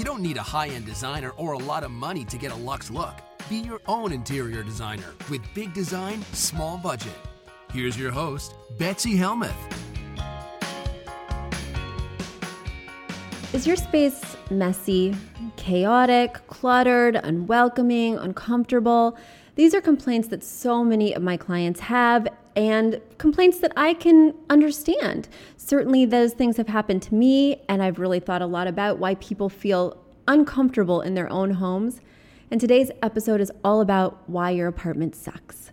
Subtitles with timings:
[0.00, 2.54] You don't need a high end designer or a lot of money to get a
[2.54, 3.20] luxe look.
[3.50, 7.12] Be your own interior designer with big design, small budget.
[7.70, 9.52] Here's your host, Betsy Helmuth.
[13.52, 15.14] Is your space messy,
[15.56, 19.18] chaotic, cluttered, unwelcoming, uncomfortable?
[19.56, 24.34] These are complaints that so many of my clients have and complaints that I can
[24.48, 25.28] understand.
[25.70, 29.14] Certainly, those things have happened to me, and I've really thought a lot about why
[29.14, 32.00] people feel uncomfortable in their own homes.
[32.50, 35.70] And today's episode is all about why your apartment sucks.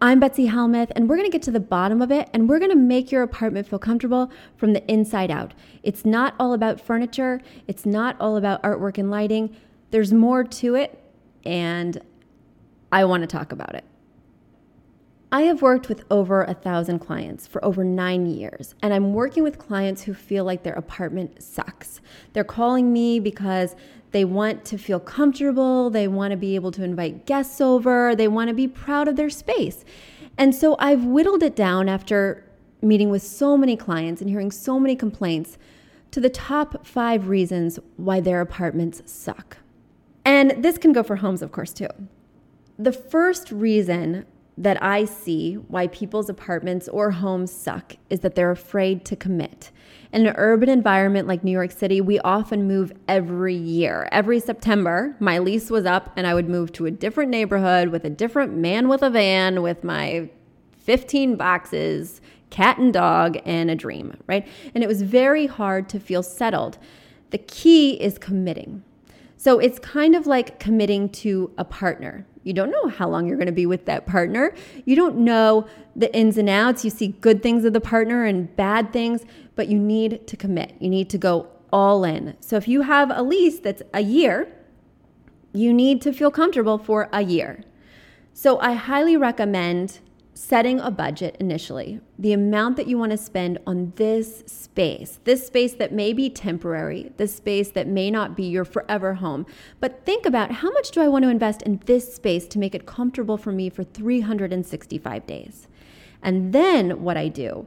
[0.00, 2.76] I'm Betsy Helmuth, and we're gonna get to the bottom of it, and we're gonna
[2.76, 5.52] make your apartment feel comfortable from the inside out.
[5.82, 9.56] It's not all about furniture, it's not all about artwork and lighting.
[9.90, 10.96] There's more to it,
[11.44, 12.00] and
[12.92, 13.82] I wanna talk about it.
[15.34, 19.42] I have worked with over a thousand clients for over nine years, and I'm working
[19.42, 22.00] with clients who feel like their apartment sucks.
[22.32, 23.74] They're calling me because
[24.12, 28.28] they want to feel comfortable, they want to be able to invite guests over, they
[28.28, 29.84] want to be proud of their space.
[30.38, 32.48] And so I've whittled it down after
[32.80, 35.58] meeting with so many clients and hearing so many complaints
[36.12, 39.56] to the top five reasons why their apartments suck.
[40.24, 41.88] And this can go for homes, of course, too.
[42.78, 44.26] The first reason
[44.56, 49.70] that I see why people's apartments or homes suck is that they're afraid to commit.
[50.12, 54.08] In an urban environment like New York City, we often move every year.
[54.12, 58.04] Every September, my lease was up and I would move to a different neighborhood with
[58.04, 60.30] a different man with a van with my
[60.78, 62.20] 15 boxes,
[62.50, 64.46] cat and dog, and a dream, right?
[64.72, 66.78] And it was very hard to feel settled.
[67.30, 68.84] The key is committing.
[69.36, 72.24] So it's kind of like committing to a partner.
[72.44, 74.54] You don't know how long you're going to be with that partner.
[74.84, 75.66] You don't know
[75.96, 76.84] the ins and outs.
[76.84, 79.24] You see good things of the partner and bad things,
[79.56, 80.74] but you need to commit.
[80.78, 82.36] You need to go all in.
[82.40, 84.46] So if you have a lease that's a year,
[85.52, 87.64] you need to feel comfortable for a year.
[88.32, 90.00] So I highly recommend
[90.34, 95.46] setting a budget initially, the amount that you want to spend on this space, this
[95.46, 99.46] space that may be temporary, this space that may not be your forever home.
[99.78, 102.74] But think about how much do I want to invest in this space to make
[102.74, 105.68] it comfortable for me for 365 days?
[106.20, 107.66] And then what I do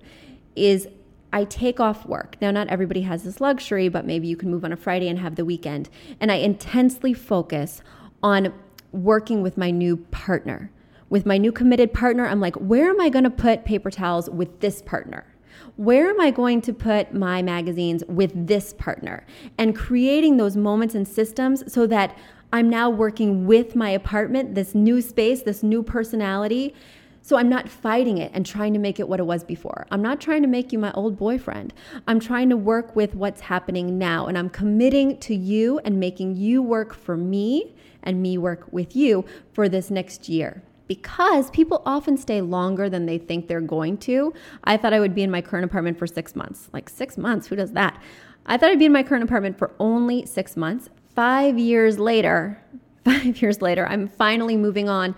[0.56, 0.88] is
[1.32, 2.36] I take off work.
[2.42, 5.20] Now, not everybody has this luxury, but maybe you can move on a Friday and
[5.20, 5.90] have the weekend.
[6.20, 7.82] And I intensely focus
[8.22, 8.54] on
[8.92, 10.72] working with my new partner
[11.10, 14.30] with my new committed partner, I'm like, where am I going to put paper towels
[14.30, 15.26] with this partner?
[15.78, 19.26] Where am I going to put my magazines with this partner?
[19.58, 22.18] And creating those moments and systems so that
[22.52, 26.74] I'm now working with my apartment, this new space, this new personality.
[27.22, 29.86] So I'm not fighting it and trying to make it what it was before.
[29.92, 31.74] I'm not trying to make you my old boyfriend.
[32.08, 34.28] I'm trying to work with what's happening now.
[34.28, 38.96] And I'm committing to you and making you work for me and me work with
[38.96, 43.98] you for this next year because people often stay longer than they think they're going
[44.00, 44.34] to.
[44.64, 46.70] I thought I would be in my current apartment for six months.
[46.74, 47.48] Like, six months?
[47.48, 48.02] Who does that?
[48.46, 50.90] I thought I'd be in my current apartment for only six months.
[51.14, 52.62] Five years later,
[53.06, 55.16] five years later, I'm finally moving on.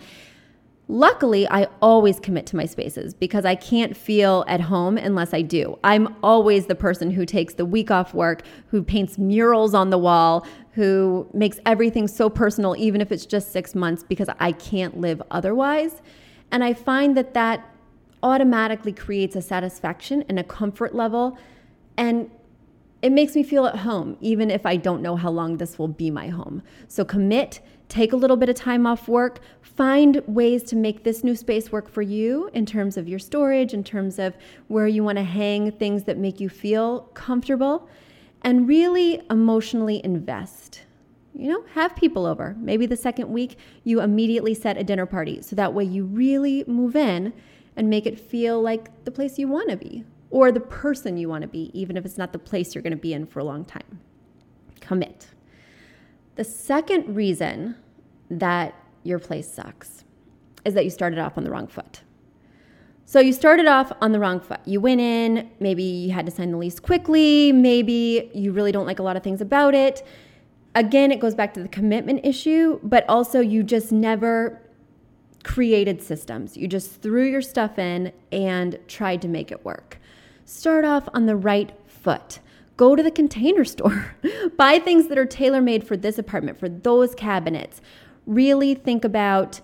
[0.91, 5.43] Luckily, I always commit to my spaces because I can't feel at home unless I
[5.43, 5.77] do.
[5.83, 9.99] I'm always the person who takes the week off work, who paints murals on the
[9.99, 14.99] wall, who makes everything so personal, even if it's just six months, because I can't
[14.99, 16.01] live otherwise.
[16.49, 17.69] And I find that that
[18.23, 21.37] automatically creates a satisfaction and a comfort level.
[21.97, 22.31] And
[23.01, 25.87] it makes me feel at home, even if I don't know how long this will
[25.87, 26.61] be my home.
[26.87, 31.23] So commit, take a little bit of time off work, find ways to make this
[31.23, 34.35] new space work for you in terms of your storage, in terms of
[34.67, 37.87] where you want to hang things that make you feel comfortable,
[38.41, 40.81] and really emotionally invest.
[41.33, 42.55] You know, have people over.
[42.59, 46.65] Maybe the second week you immediately set a dinner party so that way you really
[46.67, 47.31] move in
[47.77, 51.29] and make it feel like the place you want to be or the person you
[51.29, 53.39] want to be, even if it's not the place you're going to be in for
[53.39, 53.99] a long time.
[54.79, 55.27] Commit.
[56.35, 57.75] The second reason
[58.29, 60.05] that your place sucks
[60.65, 62.01] is that you started off on the wrong foot.
[63.05, 64.59] So you started off on the wrong foot.
[64.65, 68.85] You went in, maybe you had to sign the lease quickly, maybe you really don't
[68.85, 70.05] like a lot of things about it.
[70.75, 74.61] Again, it goes back to the commitment issue, but also you just never
[75.43, 76.55] created systems.
[76.55, 79.98] You just threw your stuff in and tried to make it work.
[80.49, 82.39] Start off on the right foot.
[82.75, 84.15] Go to the container store.
[84.57, 87.81] Buy things that are tailor made for this apartment, for those cabinets.
[88.25, 89.61] Really think about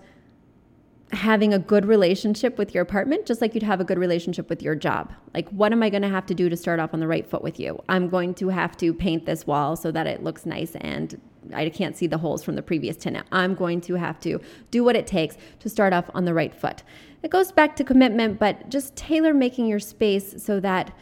[1.10, 4.62] having a good relationship with your apartment, just like you'd have a good relationship with
[4.62, 5.12] your job.
[5.34, 7.28] Like, what am I going to have to do to start off on the right
[7.28, 7.82] foot with you?
[7.88, 11.20] I'm going to have to paint this wall so that it looks nice and
[11.54, 13.26] I can't see the holes from the previous tenant.
[13.32, 14.40] I'm going to have to
[14.70, 16.82] do what it takes to start off on the right foot.
[17.22, 20.92] It goes back to commitment, but just tailor making your space so that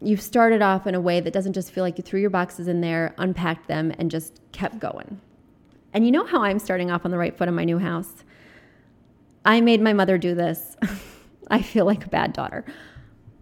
[0.00, 2.68] you've started off in a way that doesn't just feel like you threw your boxes
[2.68, 5.20] in there, unpacked them, and just kept going.
[5.92, 8.24] And you know how I'm starting off on the right foot in my new house?
[9.44, 10.76] I made my mother do this.
[11.50, 12.64] I feel like a bad daughter.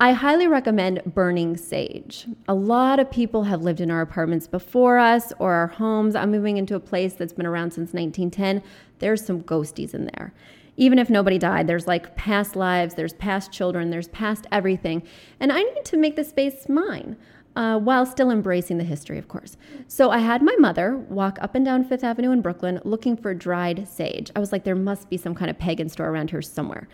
[0.01, 2.29] I highly recommend burning sage.
[2.47, 6.15] A lot of people have lived in our apartments before us or our homes.
[6.15, 8.63] I'm moving into a place that's been around since 1910.
[9.01, 10.33] There's some ghosties in there.
[10.77, 15.03] Even if nobody died, there's like past lives, there's past children, there's past everything.
[15.41, 17.17] And I need to make the space mine.
[17.57, 19.57] Uh, while still embracing the history, of course.
[19.89, 23.35] So I had my mother walk up and down Fifth Avenue in Brooklyn looking for
[23.35, 24.31] dried sage.
[24.37, 26.87] I was like, there must be some kind of pagan store around here somewhere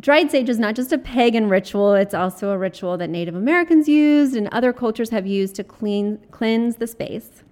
[0.00, 3.88] dried sage is not just a pagan ritual, it's also a ritual that Native Americans
[3.88, 7.42] used and other cultures have used to clean, cleanse the space.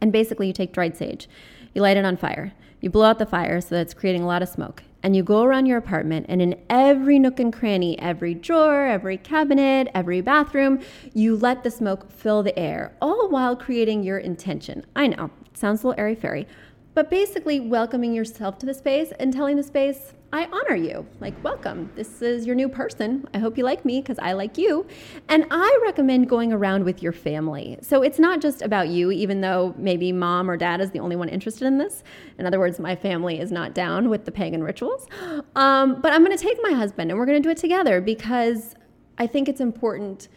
[0.00, 1.28] And basically, you take dried sage,
[1.74, 4.26] you light it on fire, you blow out the fire so that it's creating a
[4.26, 7.98] lot of smoke, and you go around your apartment, and in every nook and cranny,
[7.98, 10.80] every drawer, every cabinet, every bathroom,
[11.12, 14.86] you let the smoke fill the air, all while creating your intention.
[14.96, 16.46] I know, sounds a little airy fairy,
[16.94, 21.06] but basically welcoming yourself to the space and telling the space, I honor you.
[21.18, 21.90] Like, welcome.
[21.96, 23.26] This is your new person.
[23.34, 24.86] I hope you like me because I like you.
[25.28, 27.78] And I recommend going around with your family.
[27.82, 31.16] So it's not just about you, even though maybe mom or dad is the only
[31.16, 32.04] one interested in this.
[32.38, 35.08] In other words, my family is not down with the pagan rituals.
[35.56, 38.00] Um, but I'm going to take my husband and we're going to do it together
[38.00, 38.76] because
[39.18, 40.28] I think it's important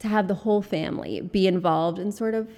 [0.00, 2.50] to have the whole family be involved in sort of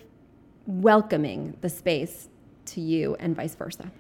[0.67, 2.30] welcoming the space
[2.73, 3.91] to you and vice versa.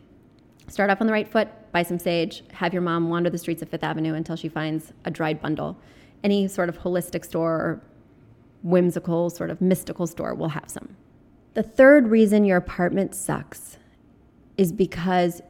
[0.69, 3.61] Start off on the right foot, buy some sage, have your mom wander the streets
[3.62, 5.76] of Fifth Avenue until she finds a dried bundle.
[6.22, 7.82] Any sort of holistic store or
[8.62, 10.96] whimsical, sort of mystical store will have some.
[11.55, 13.78] The third reason your apartment sucks
[14.56, 15.43] is because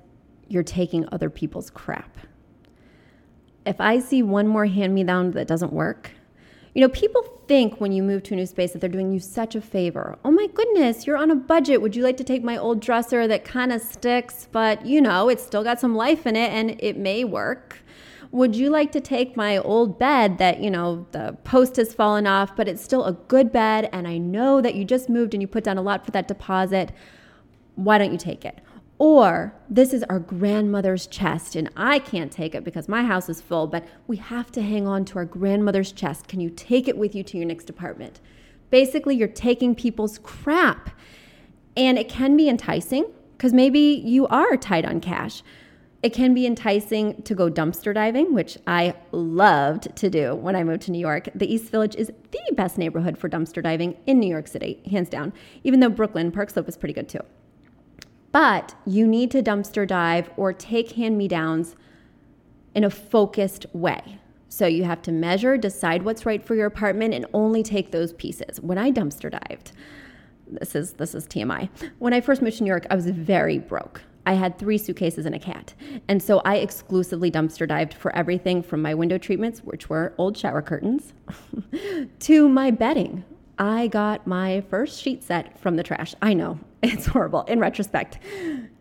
[0.48, 2.16] you're taking other people's crap.
[3.66, 6.12] If I see one more hand me down that doesn't work,
[6.74, 9.18] you know, people think when you move to a new space that they're doing you
[9.18, 10.16] such a favor.
[10.24, 11.82] Oh my goodness, you're on a budget.
[11.82, 15.28] Would you like to take my old dresser that kind of sticks, but you know,
[15.28, 17.78] it's still got some life in it and it may work?
[18.30, 22.28] Would you like to take my old bed that, you know, the post has fallen
[22.28, 25.42] off, but it's still a good bed and I know that you just moved and
[25.42, 26.92] you put down a lot for that deposit?
[27.74, 28.60] Why don't you take it?
[29.00, 33.40] Or this is our grandmother's chest, and I can't take it because my house is
[33.40, 36.28] full, but we have to hang on to our grandmother's chest.
[36.28, 38.20] Can you take it with you to your next apartment?
[38.68, 40.90] Basically, you're taking people's crap.
[41.78, 43.06] And it can be enticing
[43.38, 45.42] because maybe you are tight on cash.
[46.02, 50.62] It can be enticing to go dumpster diving, which I loved to do when I
[50.62, 51.30] moved to New York.
[51.34, 55.08] The East Village is the best neighborhood for dumpster diving in New York City, hands
[55.08, 55.32] down,
[55.64, 57.20] even though Brooklyn, Park Slope is pretty good too.
[58.32, 61.76] But you need to dumpster dive or take hand me downs
[62.74, 64.18] in a focused way.
[64.48, 68.12] So you have to measure, decide what's right for your apartment, and only take those
[68.14, 68.60] pieces.
[68.60, 69.72] When I dumpster dived,
[70.48, 71.68] this is this is TMI.
[71.98, 74.02] When I first moved to New York, I was very broke.
[74.26, 75.74] I had three suitcases and a cat.
[76.08, 80.36] And so I exclusively dumpster dived for everything from my window treatments, which were old
[80.36, 81.14] shower curtains,
[82.20, 83.24] to my bedding,
[83.58, 86.14] I got my first sheet set from the trash.
[86.22, 88.18] I know, it's horrible in retrospect.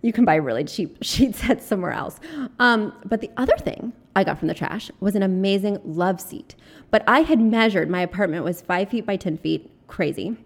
[0.01, 2.20] You can buy really cheap sheet sets somewhere else.
[2.60, 6.56] Um, but the other thing I got from the trash was an amazing love seat.
[6.91, 10.38] But I had measured, my apartment was five feet by 10 feet, crazy.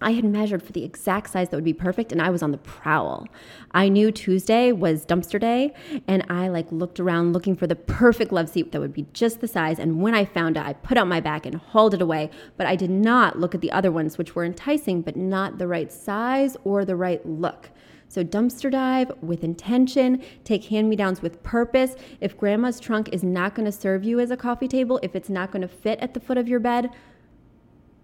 [0.00, 2.50] I had measured for the exact size that would be perfect and I was on
[2.50, 3.26] the prowl.
[3.72, 5.72] I knew Tuesday was dumpster day
[6.06, 9.40] and I like looked around looking for the perfect love seat that would be just
[9.40, 12.02] the size and when I found it I put out my back and hauled it
[12.02, 15.58] away, but I did not look at the other ones which were enticing but not
[15.58, 17.70] the right size or the right look.
[18.08, 21.96] So dumpster dive with intention, take hand-me-downs with purpose.
[22.20, 25.28] If grandma's trunk is not going to serve you as a coffee table, if it's
[25.28, 26.90] not going to fit at the foot of your bed,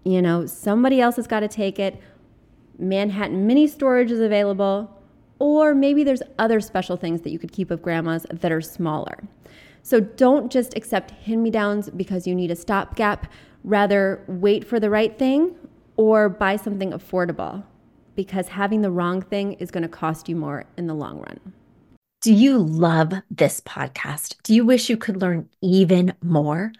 [0.03, 1.99] you know, somebody else has got to take it.
[2.79, 4.89] Manhattan mini storage is available,
[5.39, 9.19] or maybe there's other special things that you could keep of grandma's that are smaller.
[9.83, 13.31] So don't just accept hand me downs because you need a stopgap.
[13.63, 15.55] Rather, wait for the right thing
[15.97, 17.63] or buy something affordable
[18.15, 21.39] because having the wrong thing is going to cost you more in the long run.
[22.21, 24.35] Do you love this podcast?
[24.43, 26.71] Do you wish you could learn even more?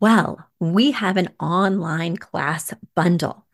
[0.00, 3.44] Well, we have an online class bundle.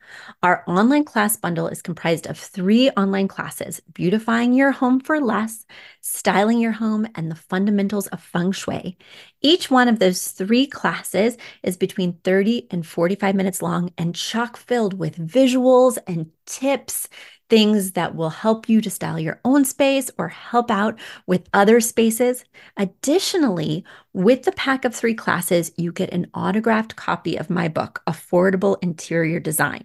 [0.42, 5.64] Our online class bundle is comprised of three online classes beautifying your home for less,
[6.02, 8.98] styling your home, and the fundamentals of feng shui.
[9.40, 14.58] Each one of those three classes is between 30 and 45 minutes long and chock
[14.58, 17.08] filled with visuals and tips
[17.54, 21.80] things that will help you to style your own space or help out with other
[21.80, 22.44] spaces.
[22.76, 28.02] Additionally, with the pack of three classes, you get an autographed copy of my book,
[28.08, 29.84] Affordable Interior Design.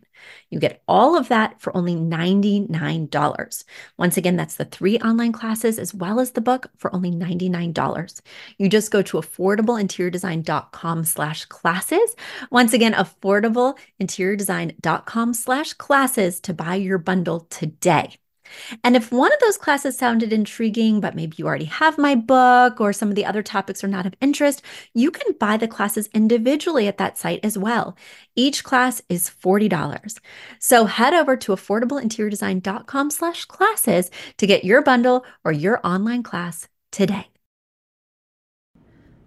[0.49, 3.63] You get all of that for only $99.
[3.97, 8.21] Once again, that's the three online classes as well as the book for only $99.
[8.57, 12.15] You just go to affordableinteriordesign.com slash classes.
[12.51, 17.58] Once again, affordableinteriordesign.com slash classes to buy your bundle today.
[18.83, 22.79] And if one of those classes sounded intriguing, but maybe you already have my book
[22.81, 24.61] or some of the other topics are not of interest,
[24.93, 27.95] you can buy the classes individually at that site as well.
[28.35, 30.19] Each class is $40.
[30.59, 36.67] So head over to affordableinteriordesign.com slash classes to get your bundle or your online class
[36.91, 37.27] today.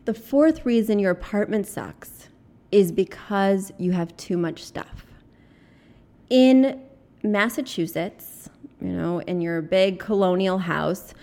[0.05, 2.29] The fourth reason your apartment sucks
[2.73, 5.07] is because you have too much stuff.
[6.29, 6.83] In
[7.23, 8.49] Massachusetts,
[8.81, 11.15] you know, in your big colonial house,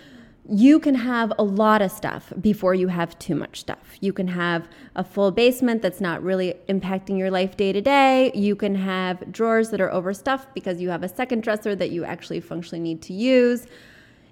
[0.51, 3.97] you can have a lot of stuff before you have too much stuff.
[4.01, 8.31] You can have a full basement that's not really impacting your life day to day.
[8.33, 12.03] You can have drawers that are overstuffed because you have a second dresser that you
[12.03, 13.67] actually functionally need to use.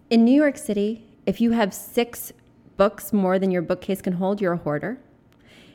[0.10, 2.34] In New York City, if you have six
[2.78, 4.98] books more than your bookcase can hold, you're a hoarder.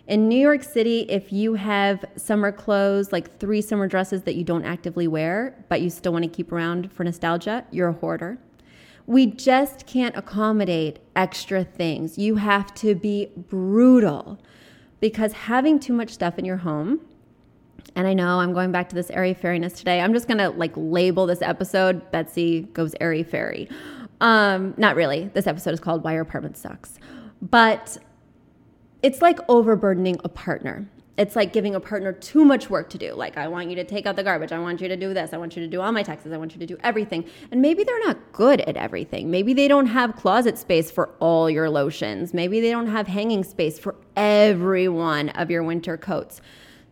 [0.08, 4.42] In New York City, if you have summer clothes, like three summer dresses that you
[4.42, 8.38] don't actively wear, but you still want to keep around for nostalgia, you're a hoarder.
[9.06, 12.18] We just can't accommodate extra things.
[12.18, 14.40] You have to be brutal
[15.00, 17.00] because having too much stuff in your home,
[17.94, 20.00] and I know I'm going back to this airy fairiness today.
[20.00, 23.68] I'm just gonna like label this episode Betsy goes airy fairy.
[24.20, 25.30] Um, not really.
[25.34, 26.98] This episode is called Why Your Apartment Sucks.
[27.40, 27.98] But
[29.02, 30.86] it's like overburdening a partner.
[31.18, 33.12] It's like giving a partner too much work to do.
[33.12, 34.50] Like, I want you to take out the garbage.
[34.50, 35.34] I want you to do this.
[35.34, 36.32] I want you to do all my taxes.
[36.32, 37.26] I want you to do everything.
[37.50, 39.30] And maybe they're not good at everything.
[39.30, 42.32] Maybe they don't have closet space for all your lotions.
[42.32, 46.40] Maybe they don't have hanging space for every one of your winter coats.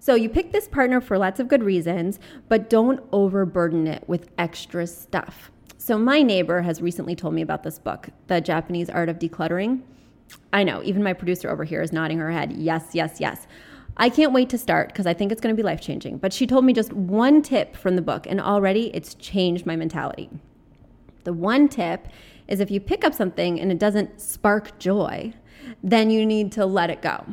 [0.01, 4.31] So you pick this partner for lots of good reasons, but don't overburden it with
[4.37, 5.51] extra stuff.
[5.79, 9.81] So my neighbor has recently told me about this book, The Japanese Art of Decluttering.
[10.53, 12.53] I know, even my producer over here is nodding her head.
[12.53, 13.47] Yes, yes, yes.
[13.97, 16.19] I can't wait to start because I think it's going to be life changing.
[16.19, 19.77] But she told me just one tip from the book, and already it's changed my
[19.77, 20.31] mentality.
[21.25, 22.09] The one tip
[22.49, 25.35] is if you pick up something and it doesn't spark joy,
[25.83, 27.25] then you need to let it go.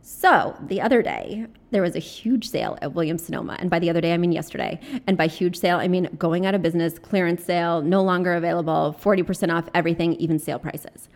[0.00, 3.56] So the other day, there was a huge sale at Williams Sonoma.
[3.58, 4.80] And by the other day, I mean yesterday.
[5.06, 8.96] And by huge sale, I mean going out of business, clearance sale, no longer available,
[9.02, 11.10] 40% off everything, even sale prices.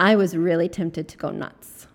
[0.00, 1.86] I was really tempted to go nuts.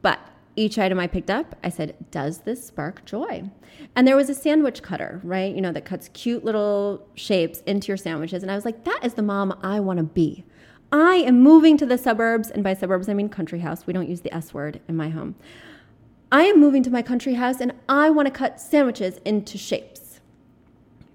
[0.00, 0.18] But
[0.56, 3.50] each item I picked up, I said, Does this spark joy?
[3.96, 5.54] And there was a sandwich cutter, right?
[5.54, 8.42] You know, that cuts cute little shapes into your sandwiches.
[8.42, 10.44] And I was like, That is the mom I want to be.
[10.90, 12.50] I am moving to the suburbs.
[12.50, 13.86] And by suburbs, I mean country house.
[13.86, 15.36] We don't use the S word in my home.
[16.30, 20.20] I am moving to my country house and I want to cut sandwiches into shapes.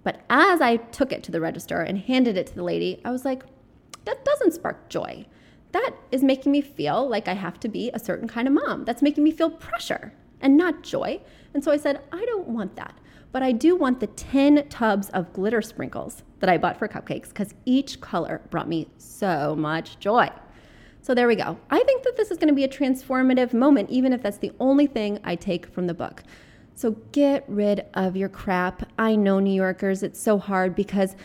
[0.03, 3.11] But as I took it to the register and handed it to the lady, I
[3.11, 3.43] was like,
[4.05, 5.27] That doesn't spark joy
[5.77, 8.83] that is making me feel like I have to be a certain kind of mom.
[8.85, 10.13] That's making me feel pressure.
[10.41, 11.19] and not joy.
[11.53, 12.93] And so I said, I don't want that.
[13.31, 17.29] But I do want the 10 tubs of glitter sprinkles that I bought for cupcakes
[17.29, 20.29] because each color brought me so much joy.
[21.01, 21.57] So there we go.
[21.69, 24.51] I think that this is going to be a transformative moment, even if that's the
[24.59, 26.23] only thing I take from the book.
[26.75, 28.87] So get rid of your crap.
[28.99, 31.15] I know New Yorkers, it's so hard because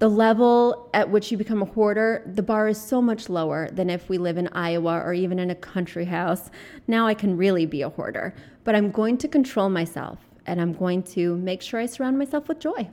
[0.00, 3.90] the level at which you become a hoarder, the bar is so much lower than
[3.90, 6.50] if we live in Iowa or even in a country house.
[6.88, 10.72] Now I can really be a hoarder, but I'm going to control myself and I'm
[10.72, 12.88] going to make sure I surround myself with joy.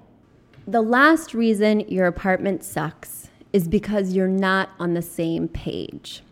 [0.67, 6.23] The last reason your apartment sucks is because you're not on the same page.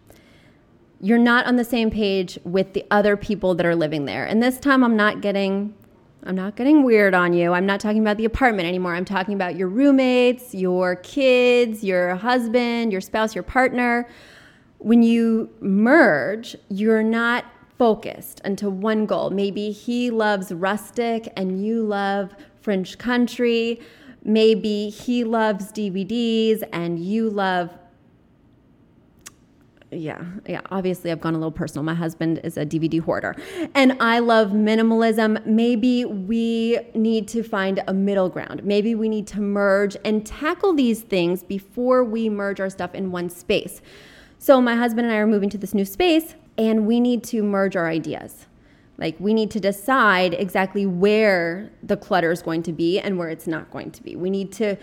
[1.00, 4.26] You're not on the same page with the other people that are living there.
[4.26, 5.74] And this time I'm not getting
[6.28, 7.54] I'm not getting weird on you.
[7.54, 8.96] I'm not talking about the apartment anymore.
[8.96, 14.10] I'm talking about your roommates, your kids, your husband, your spouse, your partner.
[14.80, 17.46] When you merge, you're not
[17.78, 19.30] focused into one goal.
[19.30, 23.80] Maybe he loves rustic and you love French country.
[24.24, 27.70] Maybe he loves DVDs and you love
[29.96, 30.62] yeah, yeah.
[30.72, 31.84] Obviously, I've gone a little personal.
[31.84, 33.36] My husband is a DVD hoarder,
[33.74, 35.46] and I love minimalism.
[35.46, 38.64] Maybe we need to find a middle ground.
[38.64, 43.12] Maybe we need to merge and tackle these things before we merge our stuff in
[43.12, 43.82] one space.
[44.38, 47.42] So, my husband and I are moving to this new space, and we need to
[47.42, 48.46] merge our ideas.
[48.98, 53.30] Like, we need to decide exactly where the clutter is going to be and where
[53.30, 54.16] it's not going to be.
[54.16, 54.78] We need to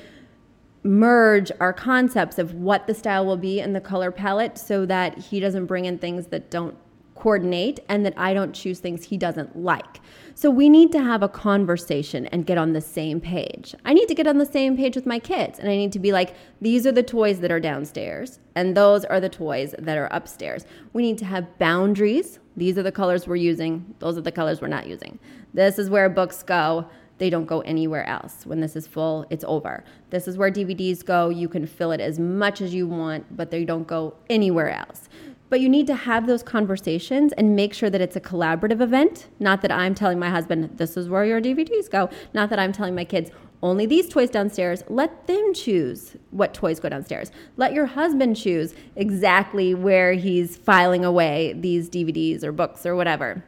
[0.84, 5.16] merge our concepts of what the style will be and the color palette so that
[5.18, 6.76] he doesn't bring in things that don't
[7.14, 10.00] coordinate and that I don't choose things he doesn't like.
[10.34, 13.76] So we need to have a conversation and get on the same page.
[13.84, 16.00] I need to get on the same page with my kids and I need to
[16.00, 19.96] be like, these are the toys that are downstairs and those are the toys that
[19.96, 20.64] are upstairs.
[20.94, 22.40] We need to have boundaries.
[22.56, 25.20] These are the colors we're using, those are the colors we're not using.
[25.54, 26.88] This is where books go
[27.22, 28.44] they don't go anywhere else.
[28.44, 29.84] When this is full, it's over.
[30.10, 31.28] This is where DVDs go.
[31.28, 35.08] You can fill it as much as you want, but they don't go anywhere else.
[35.48, 39.28] But you need to have those conversations and make sure that it's a collaborative event.
[39.38, 42.10] Not that I'm telling my husband, this is where your DVDs go.
[42.34, 43.30] Not that I'm telling my kids,
[43.62, 44.82] only these toys downstairs.
[44.88, 47.30] Let them choose what toys go downstairs.
[47.56, 53.44] Let your husband choose exactly where he's filing away these DVDs or books or whatever.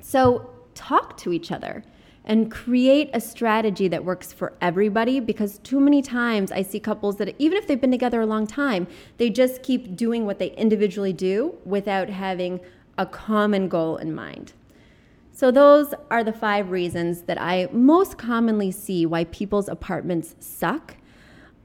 [0.00, 1.84] So talk to each other
[2.24, 7.16] and create a strategy that works for everybody because too many times I see couples
[7.16, 8.86] that even if they've been together a long time,
[9.18, 12.60] they just keep doing what they individually do without having
[12.96, 14.52] a common goal in mind.
[15.32, 20.96] So, those are the five reasons that I most commonly see why people's apartments suck.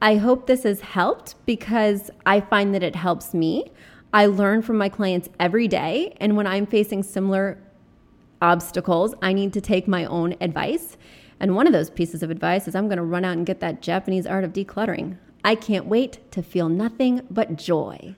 [0.01, 3.71] I hope this has helped because I find that it helps me.
[4.11, 7.59] I learn from my clients every day, and when I'm facing similar
[8.41, 10.97] obstacles, I need to take my own advice.
[11.39, 13.59] And one of those pieces of advice is I'm going to run out and get
[13.61, 15.17] that Japanese art of decluttering.
[15.43, 18.15] I can't wait to feel nothing but joy.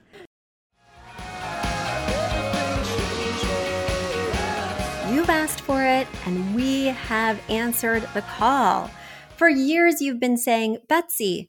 [5.08, 8.90] You've asked for it, and we have answered the call.
[9.36, 11.48] For years, you've been saying, Betsy,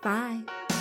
[0.00, 0.77] Bye.